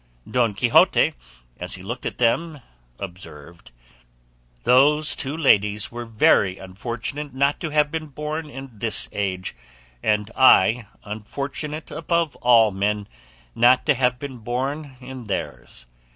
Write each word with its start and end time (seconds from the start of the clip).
Don 0.27 0.55
Quixote 0.55 1.13
as 1.59 1.75
he 1.75 1.83
looked 1.83 2.07
at 2.07 2.17
them 2.17 2.61
observed, 2.97 3.69
"Those 4.63 5.15
two 5.15 5.37
ladies 5.37 5.91
were 5.91 6.05
very 6.05 6.57
unfortunate 6.57 7.35
not 7.35 7.59
to 7.59 7.69
have 7.69 7.91
been 7.91 8.07
born 8.07 8.49
in 8.49 8.79
this 8.79 9.07
age, 9.11 9.55
and 10.01 10.31
I 10.35 10.87
unfortunate 11.03 11.91
above 11.91 12.35
all 12.37 12.71
men 12.71 13.07
not 13.53 13.85
to 13.85 13.93
have 13.93 14.17
been 14.17 14.37
born 14.39 14.97
in 15.01 15.27
theirs. 15.27 15.85